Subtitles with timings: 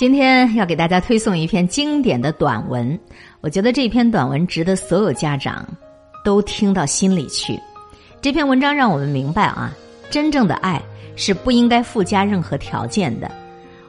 [0.00, 2.98] 今天要给大家推送一篇经典的短文，
[3.42, 5.68] 我觉得这篇短文值得所有家长
[6.24, 7.60] 都听到心里去。
[8.22, 9.76] 这篇文章让我们明白啊，
[10.08, 10.80] 真正的爱
[11.16, 13.30] 是不应该附加任何条件的。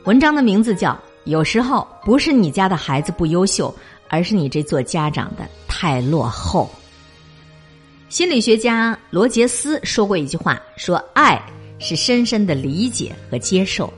[0.04, 0.92] 文章的名字叫
[1.24, 3.74] 《有时候不是你家的孩子不优秀，
[4.10, 6.70] 而是你这做家长的太落后》。
[8.14, 11.42] 心理学家罗杰斯说过一句话，说爱
[11.80, 13.90] 是深深的理解和接受。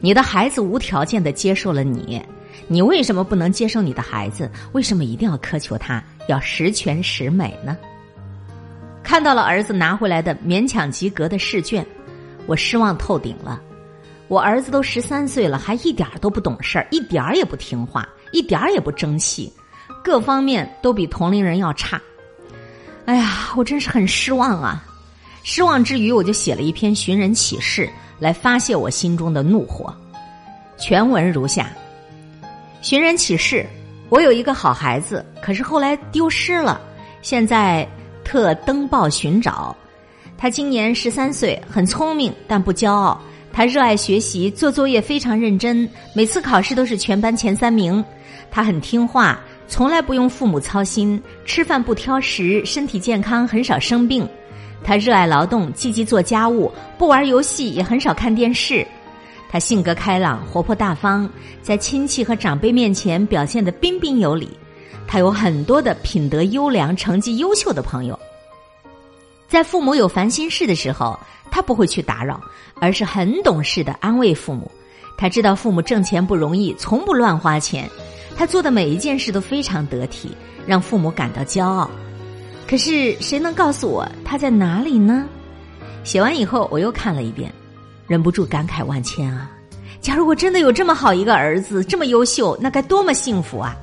[0.00, 2.22] 你的孩子无条件的接受了你，
[2.68, 4.50] 你为什么不能接受你的孩子？
[4.72, 7.76] 为什么一定要苛求他要十全十美呢？
[9.02, 11.84] 看到了儿子拿回来的勉强及格的试卷，
[12.46, 13.60] 我失望透顶了。
[14.28, 19.52] 我儿子都十三岁了，还一点都不懂事儿，一点儿也不听话，一点也不争气，
[20.04, 22.00] 各方面都比同龄人要差。
[23.06, 24.84] 哎呀，我真是很失望啊！
[25.42, 27.88] 失望之余，我就写了一篇寻人启事。
[28.18, 29.94] 来发泄我心中的怒火。
[30.76, 31.70] 全文如下：
[32.82, 33.66] 寻人启事，
[34.08, 36.80] 我有一个好孩子，可是后来丢失了，
[37.22, 37.86] 现在
[38.24, 39.76] 特登报寻找。
[40.36, 43.20] 他今年十三岁，很聪明，但不骄傲。
[43.52, 48.04] 他热爱学习，做作业非常认真，每次考试都是全班前三名。
[48.48, 54.28] 他很听话，从来不用父母操心，吃饭不挑食，身体健康，很少生病。
[54.82, 58.86] 他热爱劳动，积极做家务，不玩游戏，也很少看电视。
[59.50, 61.28] 他性格开朗，活泼大方，
[61.62, 64.48] 在亲戚和长辈面前表现得彬彬有礼。
[65.06, 68.18] 他有很多的品德优良、成绩优秀的朋友。
[69.48, 71.18] 在父母有烦心事的时候，
[71.50, 72.38] 他不会去打扰，
[72.78, 74.70] 而是很懂事的安慰父母。
[75.16, 77.88] 他知道父母挣钱不容易，从不乱花钱。
[78.36, 81.90] 他做的每一件事都非常得体，让父母感到骄傲。
[82.68, 85.26] 可是谁能告诉我他在哪里呢？
[86.04, 87.50] 写完以后我又看了一遍，
[88.06, 89.50] 忍不住感慨万千啊！
[90.02, 93.74] 假如我真的有这么好一个儿子，这么优秀，那该多么幸福啊！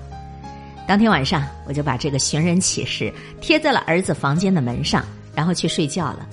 [0.87, 5.03] 当天晚上我就把这个寻人启事贴在了儿子房间的门上，
[5.33, 6.27] 然后去睡觉了。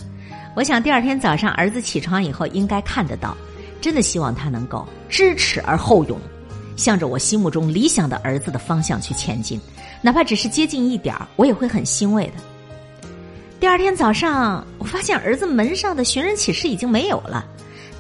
[0.55, 3.35] 我想第二天早上儿子起床以后应该看得到，
[3.81, 6.19] 真的希望他能够知耻而后勇，
[6.77, 9.59] 向着我心目中理想的儿子的方向去前进。
[10.03, 12.33] 哪怕只是接近一点儿，我也会很欣慰的。
[13.61, 17.47] 第二天早上，我发现儿子门上的寻人启事已经没有了。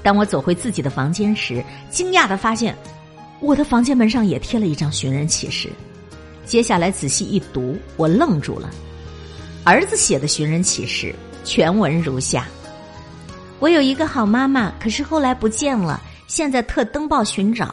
[0.03, 2.77] 当我走回自己的房间时，惊讶的发现，
[3.39, 5.71] 我的房间门上也贴了一张寻人启事。
[6.45, 8.69] 接下来仔细一读，我愣住了。
[9.63, 11.15] 儿子写的寻人启事
[11.45, 12.49] 全文如下：
[13.61, 17.73] 我有一个好妈妈，可是后来不见了，现在特登报寻找。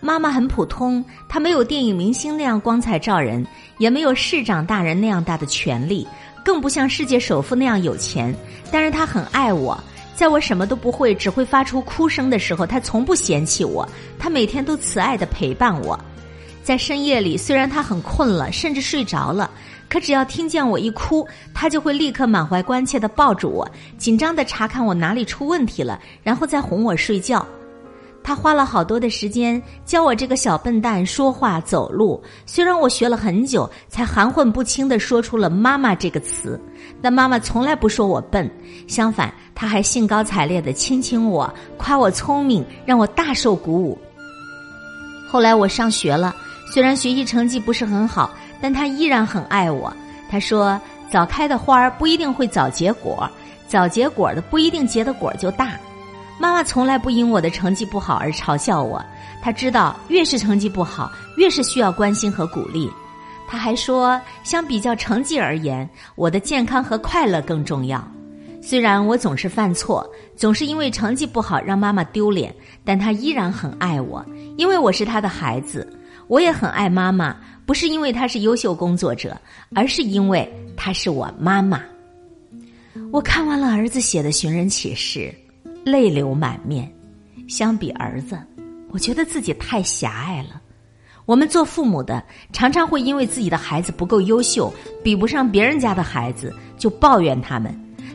[0.00, 3.46] 妈妈很普通，她没有电影明星那样光彩照人，
[3.78, 6.06] 也没有市长大人那样大的权利，
[6.44, 8.34] 更不像世界首富那样有钱。
[8.72, 9.78] 但是她很爱我，
[10.14, 13.86] 在我什么都不会，只会发出哭声的时候，她从不嫌弃我。
[14.18, 15.98] 她每天都慈爱的陪伴我，
[16.62, 19.50] 在深夜里，虽然她很困了，甚至睡着了，
[19.88, 27.46] 可只要听见我一哭，她就会立刻满怀关切的抱住我，紧张的查看我哪里出问题了，然后再哄我睡觉。
[28.30, 36.56] 他花了好多的时间教我这个小笨蛋说话走路，虽然我学了很久才含混不清的说出了“妈妈”这个词，
[37.02, 38.48] 但妈妈从来不说我笨，
[38.86, 43.98] 相反，他还兴高采烈的亲亲我，夸我聪明，让我大受鼓舞。
[45.28, 46.32] 后来我上学了，
[46.72, 48.30] 虽然学习成绩不是很好，
[48.62, 49.92] 但他依然很爱我。
[50.30, 50.80] 他说
[51.10, 53.28] ：“早开的花儿不一定会早结果，
[53.66, 55.72] 早结果的不一定结的果就大。”
[56.40, 59.04] 妈妈从来不因我的成绩不好而嘲笑我，
[59.42, 62.90] 她知道越是成绩不好，越是需要关心和鼓励。
[63.46, 68.02] 她还说，相比较成绩而言，我的健康和快乐更重要。
[68.62, 72.54] 虽然我总是犯错，总是因为成绩不好让妈妈丢脸，
[72.86, 74.24] 但她依然很爱我，
[74.56, 75.86] 因为我是她的孩子。
[76.26, 77.36] 我也很爱妈妈，
[77.66, 79.38] 不是因为她是优秀工作者，
[79.74, 81.82] 而是因为她是我妈妈。
[83.12, 85.34] 我看完了儿子写的寻人启事。
[85.90, 86.90] 泪流满面，
[87.48, 88.38] 相比儿子，
[88.90, 90.60] 我觉得自己太狭隘了。
[91.26, 92.22] 我们做父母的
[92.52, 94.72] 常常会因为自己的孩子不够优秀，
[95.02, 97.72] 比不上别人家的孩子，就抱怨他们；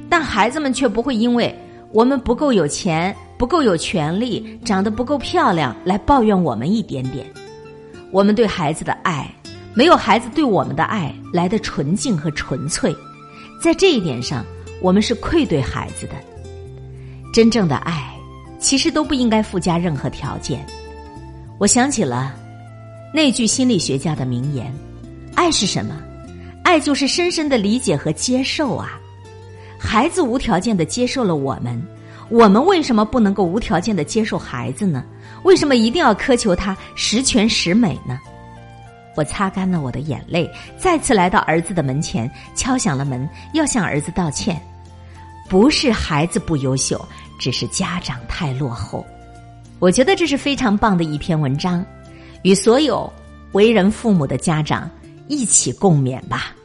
[0.09, 1.53] 但孩子们却不会因为
[1.91, 7.25] 我们不够有钱、不够有权利、长得不够漂亮来抱怨我们一点点。
[8.11, 9.33] 我们对孩子的爱，
[9.73, 12.93] 没有孩子对我们的爱来的纯净和纯粹。
[13.61, 14.45] 在这一点上，
[14.81, 16.13] 我们是愧对孩子的。
[17.35, 18.01] 真正的爱，
[18.59, 20.65] 其实都不应该附加任何条件。
[21.57, 22.33] 我想起了
[23.13, 24.73] 那句心理学家的名言
[25.35, 26.01] ：“爱是什么？
[26.63, 28.97] 爱就是深深的理解和接受啊！”
[29.77, 31.85] 孩子无条件的接受了我们，
[32.29, 35.03] 我们为什么不能够无条件的接受孩子呢？
[35.43, 38.17] 为什么一定要苛求他十全十美呢？
[39.13, 44.57] 我擦干了我的眼泪，再次来到儿子的门前，敲响了门，要向儿子道歉。
[45.47, 46.99] 不是孩子不优秀，
[47.39, 49.05] 只是家长太落后。
[49.79, 51.85] 我觉得这是非常棒的一篇文章，
[52.43, 53.11] 与所有
[53.51, 54.89] 为人父母的家长
[55.27, 56.55] 一起共勉吧。